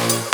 [0.00, 0.29] Thank you.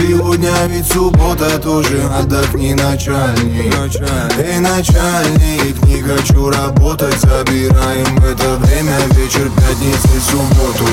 [0.00, 3.74] Сегодня ведь суббота, тоже отдохни начальник.
[4.38, 10.86] Эй, начальник, не хочу работать Забираем это время, вечер пятницы, субботу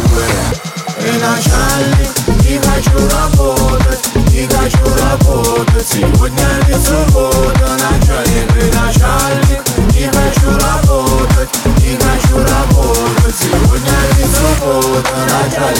[0.99, 2.09] Эй, начальник,
[2.43, 5.87] не хочу работать Не хочу работать.
[5.87, 9.63] Сегодня ведь суббота, начальник Эй, начальник,
[9.95, 11.49] не хочу работать
[11.81, 13.35] Не хочу работать.
[13.39, 15.76] Сегодня ведь суббота, начальник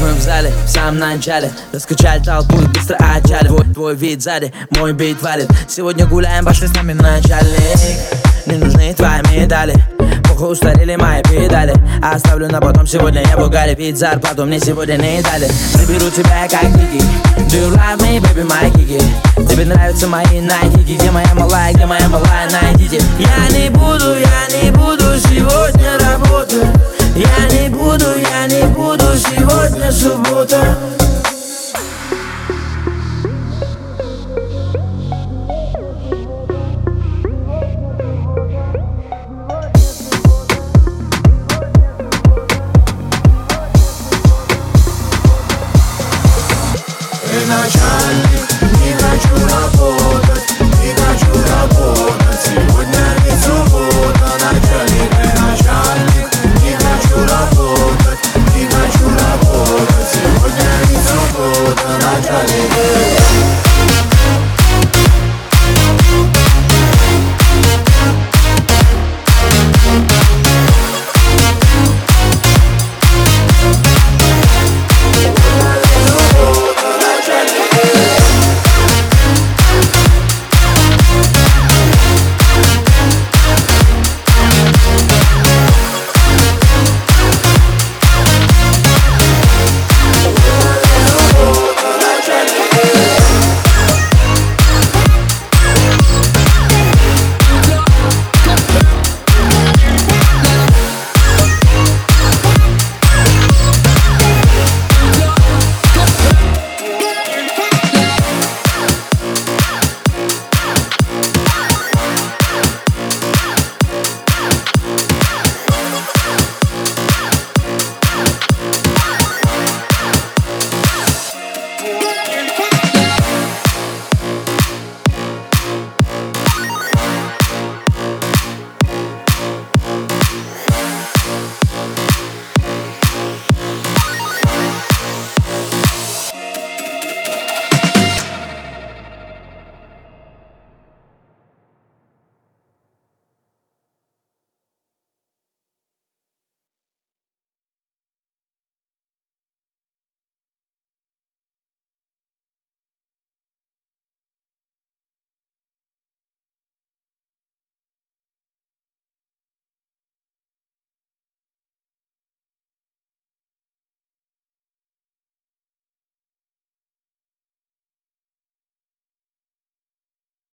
[0.00, 1.50] мы в зале, в самом начале.
[1.72, 3.48] Раскачали толпу и быстро отчали.
[3.48, 5.50] Твой, твой вид сзади, мой бит валит.
[5.68, 7.98] Сегодня гуляем, пошли с нами начальник.
[8.46, 9.74] Не нужны твои медали.
[10.24, 11.74] Похуй устарели мои педали.
[12.02, 15.46] Оставлю на потом, сегодня я бугали Ведь зарплату мне сегодня не дали.
[15.74, 17.02] Заберу тебя как гиги
[17.50, 19.00] Do you love me, baby, my гиги
[19.48, 20.96] Тебе нравятся мои найдики.
[20.96, 24.29] Где моя малая, где моя малая, найдите Я не буду, я
[29.92, 30.89] сегодня